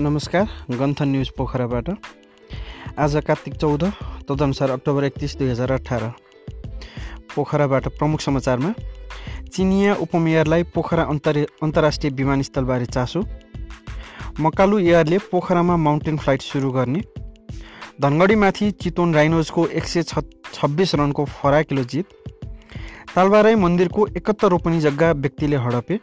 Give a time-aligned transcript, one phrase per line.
[0.00, 1.88] नमस्कार गन्थन न्युज पोखराबाट।
[2.98, 3.84] आज कार्तिक चौध
[4.28, 6.02] तदनुसार अक्टोबर एकतिस दुई हजार अठार।
[7.34, 8.72] पोखराबाट प्रमुख समाचारमा
[9.52, 13.24] चिनिया उपमेयरलाई पोखरा अन्तर अन्तर्राष्ट्रिय विमानस्थलबारे चासो।
[14.40, 17.02] मकालु एयरले पोखरामा माउन्टेन फ्लाइट सुरु गर्ने।
[18.00, 20.22] धनगढीमाथि चितवन राइनोजको एक सय छ
[20.54, 22.06] छब्बिस रनको फराकिलो जित।
[23.14, 26.00] तालबाराई मन्दिरको एकहत्तर रोपनी जग्गा व्यक्तिले हडपे।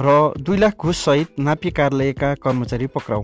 [0.00, 3.22] र दुई लाख घुससहित नापी कार्यालयका कर्मचारी पक्राउ।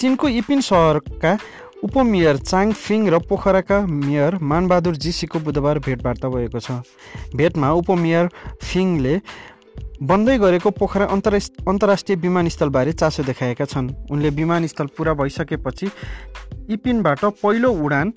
[0.00, 1.36] चिनको इपिन सहरका
[1.84, 6.80] उपमेयर चाङ फिङ र पोखराका मेयर मानबहादुर जीसीको बुधबार भेटवार्ता भएको छ।
[7.36, 8.28] भेटमा उपमेयर
[8.62, 9.20] फिङले
[10.02, 11.34] बन्दै गरेको पोखरा अन्तर
[11.68, 15.90] अन्तर्राष्ट्रिय विमानस्थलबारे चासो देखाएका छन्। उनले विमानस्थल पुरा भइसकेपछि
[16.70, 18.12] इपिनबाट पहिलो उडान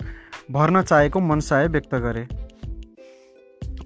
[0.50, 2.26] भर्न चाहेको मनसाय व्यक्त गरे।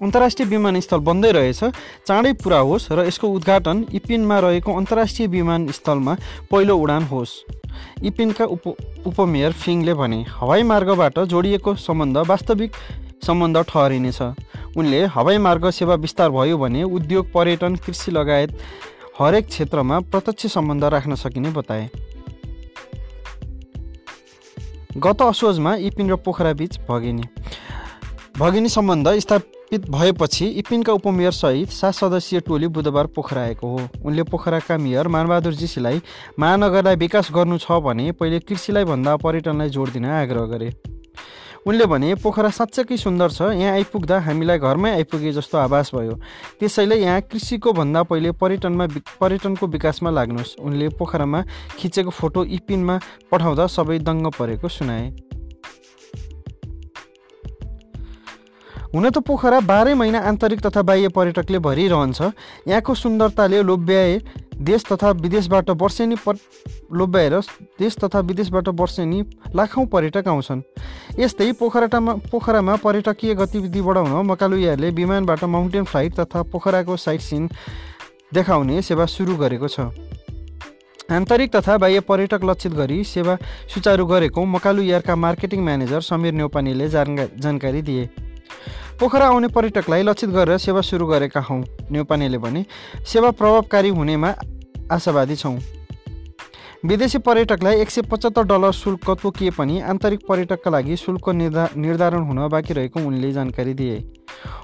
[0.03, 1.63] अन्तर्राष्ट्रिय विमानस्थल बन्दै रहेछ।
[2.07, 6.13] चाँडै पुरा होस् र यसको उद्घाटन इपिनमा रहेको अन्तर्राष्ट्रिय विमानस्थलमा
[6.51, 7.33] पहिलो उडान होस्।
[8.03, 8.67] इपिनका उप
[9.07, 12.71] उपमेयर फिङले भने हवाई मार्गबाट जोडिएको सम्बन्ध वास्तविक
[13.25, 14.21] सम्बन्ध ठहरिनेछ।
[14.77, 18.57] उनले हवाई मार्ग सेवा विस्तार भयो भने उद्योग पर्यटन कृषि लगायत
[19.19, 21.89] हरेक क्षेत्रमा प्रत्यक्ष सम्बन्ध राख्न सकिने बताए।
[24.97, 27.23] गत असोजमा इपिन र पोखरा बिच भगिनी
[28.37, 29.07] भगिनी सम्बन्ध
[29.73, 35.07] स्थापित भएपछि इपिनका उपमेयर सहित सात सदस्यीय टोली बुधबार पोखरा आएको हो। उनले पोखराका मेयर
[35.07, 36.01] मानबहादुर जीसीलाई
[36.39, 40.69] महानगरलाई विकास गर्नु छ भने पहिले कृषिलाई भन्दा पर्यटनलाई जोड दिन आग्रह गरे।
[41.65, 46.19] उनले भने पोखरा साँच्चै सुन्दर छ यहाँ आइपुग्दा हामीलाई घरमै आइपुगे जस्तो आभास भयो।
[46.59, 51.43] त्यसैले यहाँ कृषिको भन्दा पहिले पर्यटनमा पर्यटनको विकासमा लाग्नुहोस्। उनले पोखरामा
[51.77, 52.99] खिचेको फोटो इपिनमा
[53.31, 55.32] पठाउँदा सबै दङ्ग परेको सुनाए।
[58.93, 62.21] हुन त पोखरा बाह्रै महिना आन्तरिक तथा बाह्य पर्यटकले भरिरहन्छ।
[62.67, 64.19] यहाँको सुन्दरताले लोभ्याए
[64.61, 66.37] देश तथा विदेशबाट वर्षेनी प
[66.93, 67.39] लोभ्याएर
[67.79, 69.21] देश तथा विदेशबाट वर्षेनी
[69.55, 70.61] लाखौँ पर्यटक आउँछन्।
[71.19, 77.49] यस्तै पोखराटामा पोखरामा पर्यटकीय गतिविधि बढाउन मकालुयाहरूले विमानबाट माउन्टेन फ्लाइट तथा पोखराको साइट सिन
[78.33, 79.89] देखाउने सेवा सुरु गरेको छ।
[81.11, 83.37] आन्तरिक तथा बाह्य पर्यटक लक्षित गरी सेवा
[83.73, 88.09] सुचारू गरेको मकालु एयरका मार्केटिङ म्यानेजर समीर न्यौपानेले जानकारी दिए।
[88.99, 92.65] पोखरा आउने पर्यटकलाई लक्षित गरेर सेवा सुरु गरेका हौँ। न्यौपानेले भने
[93.05, 94.33] सेवा प्रभावकारी हुनेमा
[94.91, 95.57] आशावादी छौँ।
[96.85, 102.23] विदेशी पर्यटकलाई एक सय पचहत्तर डलर शुल्क तोकिए पनि आन्तरिक पर्यटकका लागि शुल्क निर्धा निर्धारण
[102.27, 103.97] हुन बाँकी रहेको उनले जानकारी दिए।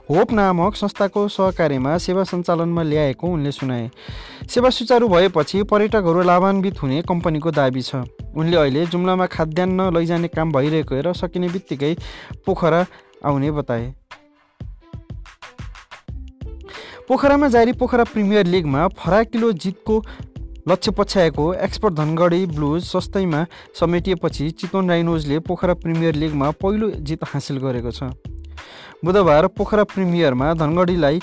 [0.10, 3.90] होप नामक संस्थाको सहकार्यमा सेवा सञ्चालनमा ल्याएको उनले सुनाए।
[4.50, 8.04] सेवा सुचारू भएपछि पर्यटकहरू लाभान्वित हुने कम्पनीको दाबी छ।
[8.36, 11.96] उनले अहिले जुम्लामा खाद्यान्न लैजाने काम भइरहेको र सकिने बित्तिकै
[12.46, 12.86] पोखरा
[13.25, 13.94] आउने बताए।
[17.07, 20.03] पोखरामा जारी पोखरा प्रिमियर लिगमा फराकिलो जितको
[20.68, 23.46] लक्ष्य पछ्याएको एक्सपर्ट धनगढी ब्लुज सस्तैमा
[23.80, 28.12] समेटिएपछि चितवन राइनोजले पोखरा प्रिमियर लिगमा पहिलो जित हासिल गरेको छ।
[29.06, 31.22] बुधबार पोखरा प्रिमियरमा धनगढीलाई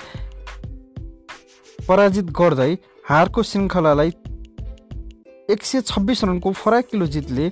[1.88, 2.72] पराजित गर्दै
[3.08, 4.12] हारको श्रृङ्खलालाई
[5.50, 7.50] एक सय छब्बिस रनको फराकिलो जितले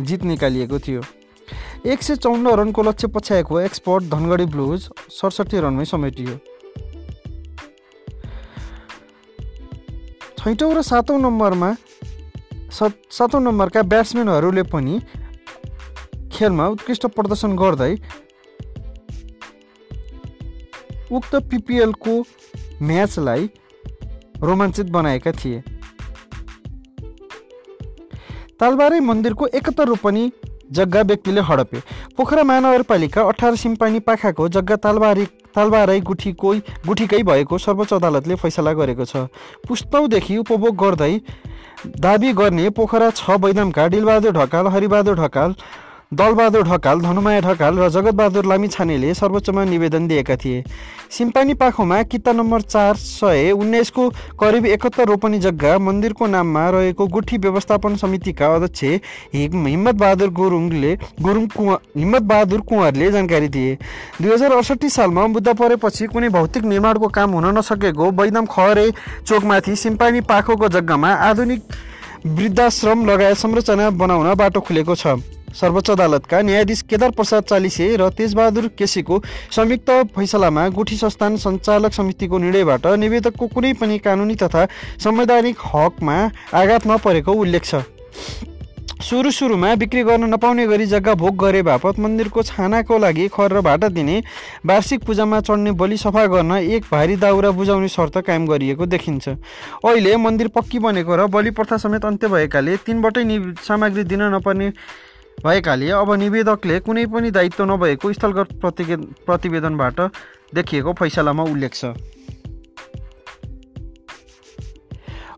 [0.00, 1.02] जित निकालिएको थियो।
[1.80, 6.34] एक सय चौन्न रनको लक्ष्य पछ्याएको एक्सपर्ट धनगढी ब्लुज सडसठी रनमै समेटियो।
[10.38, 11.70] छैटौँ र सातौँ नम्बरमा
[12.70, 14.98] सातौँ नम्बरका ब्याट्सम्यानहरूले पनि
[16.32, 17.92] खेलमा उत्कृष्ट प्रदर्शन गर्दै
[21.10, 22.18] उक्त पिपिएलको
[22.82, 23.48] म्याचलाई
[24.42, 25.62] रोमाञ्चित बनाएका थिए।
[28.60, 30.30] तालबारै मन्दिरको एकहत्तर रोपनी
[30.70, 31.78] जग्गा व्यक्तिले हडपे।
[32.16, 36.54] पोखरा महानगरपालिका अठार सिम्पानी पाखाको जग्गा तालबारी तालबाराई गुठीको
[36.86, 39.26] गुठीकै भएको सर्वोच्च अदालतले फैसला गरेको छ।
[39.66, 41.12] पुस्तौदेखि उपभोग गर्दै
[41.98, 45.54] दाबी गर्ने पोखरा छ बैदामका डिलबहादुर ढकाल हरिबहादुर ढकाल
[46.12, 50.64] दलबहादुर ढकाल धनुमाया ढकाल र जगतबहादुर लामिछानेले सर्वोच्चमा निवेदन दिएका थिए।
[51.08, 57.38] सिम्पानी पाखोमा किता नम्बर चार सय उन्नाइसको करिब एकहत्तर रोपनी जग्गा मन्दिरको नाममा रहेको गुठी
[57.38, 58.82] व्यवस्थापन समितिका अध्यक्ष
[59.34, 63.78] हिम्मत बहादुर गुरुङले गुरुङ कुँ हिम्मत बहादुर कुँवरले जानकारी दिए।
[64.20, 68.90] दुई हजार अडसट्ठी सालमा बुद्ध परेपछि कुनै भौतिक निर्माणको काम हुन नसकेको बैदम खरे
[69.22, 71.62] चोकमाथि सिम्पानी पाखोको जग्गामा आधुनिक
[72.26, 75.20] वृद्धाश्रम लगायत संरचना बनाउन बाटो खुलेको छ।
[75.52, 82.38] सर्वोच्च अदालतका न्यायाधीश केदार प्रसाद चालिसे र तेजबहादुर केसीको संयुक्त फैसलामा गुठी संस्थान सञ्चालक समितिको
[82.40, 84.66] निर्णयबाट निवेदकको कुनै पनि कानुनी तथा
[84.98, 86.16] संवैधानिक हकमा
[86.54, 87.82] आघात नपरेको उल्लेख छ।
[89.00, 93.60] सुरु सुरुमा बिक्री गर्न नपाउने गरी जग्गा भोग गरे बापत मन्दिरको छानाको लागि खर र
[93.60, 94.16] भाटा दिने
[94.62, 100.16] वार्षिक पूजामा चढ्ने बलि सफा गर्न एक भारी दाउरा बुझाउने शर्त कायम गरिएको देखिन्छ। अहिले
[100.18, 104.68] मन्दिर पक्की बनेको र बलि प्रथा समेत अन्त्य भएकाले तिनबाटै नि सामग्री दिन नपर्ने
[105.44, 108.48] भएकाले अब निवेदकले कुनै पनि दायित्व नभएको स्थलगत
[109.26, 110.00] प्रतिवेदनबाट
[110.54, 111.84] देखिएको फैसलामा उल्लेख छ।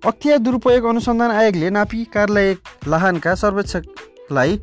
[0.05, 2.57] अख्तियार दुरुपयोग अनुसन्धान आयोगले नापी कार्यालय
[2.89, 4.59] लाहानका सर्वेक्षकलाई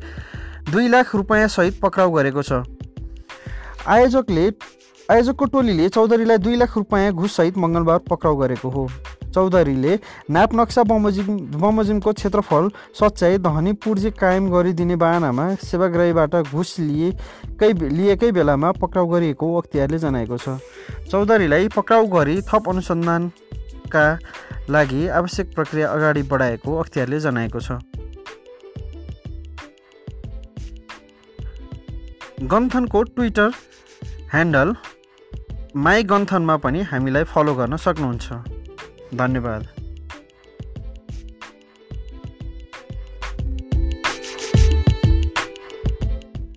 [0.70, 2.60] दुई लाख रुपियाँ सहित पक्राउ गरेको छ।
[3.88, 4.44] आयोजकले
[5.08, 8.84] आयोजकको टोलीले चौधरीलाई दुई लाख रुपियाँ घुससहित मङ्गलबार पक्राउ गरेको हो।
[9.34, 9.98] चौधरीले
[10.30, 18.30] नाप नक्सा बमोजिम बमोजिमको क्षेत्रफल सच्याइ धनी पूर्जी कायम गरिदिने बाहनामा सेवाग्राहीबाट घुस लिएकै लिएकै
[18.32, 20.58] बेलामा पक्राउ गरिएको अख्तियारले जनाएको छ।
[21.10, 24.04] चौधरीलाई पक्राउ गरी थप अनुसन्धानका
[24.70, 27.78] लागि आवश्यक प्रक्रिया अगाडि बढाएको अख्तियारले जनाएको छ।
[32.50, 33.50] गन्थनको ट्विटर
[34.32, 34.74] ह्यान्डल
[35.76, 38.59] माई गन्थनमा पनि हामीलाई फलो गर्न सक्नुहुन्छ।
[39.14, 39.79] धन्यवाद।